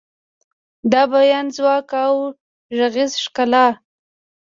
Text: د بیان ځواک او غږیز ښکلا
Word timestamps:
د 0.91 0.93
بیان 1.11 1.45
ځواک 1.55 1.89
او 2.05 2.15
غږیز 2.77 3.11
ښکلا 3.23 3.65